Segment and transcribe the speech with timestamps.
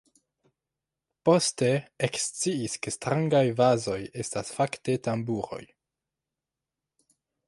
[1.29, 1.67] Poste
[2.07, 5.61] eksciis ke strangaj vazoj estas fakte tamburoj.